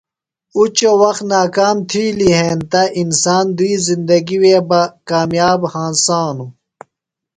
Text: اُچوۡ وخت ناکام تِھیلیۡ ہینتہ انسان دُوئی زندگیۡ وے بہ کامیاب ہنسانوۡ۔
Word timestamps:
اُچوۡ 0.57 0.97
وخت 1.01 1.23
ناکام 1.31 1.77
تِھیلیۡ 1.89 2.35
ہینتہ 2.39 2.81
انسان 3.01 3.45
دُوئی 3.57 3.75
زندگیۡ 3.87 4.39
وے 4.43 4.55
بہ 4.69 4.81
کامیاب 5.09 5.61
ہنسانوۡ۔ 5.73 6.51